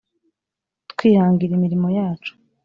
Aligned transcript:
twihangira 0.91 1.51
imirimo 1.55 1.87
yacu, 1.97 2.31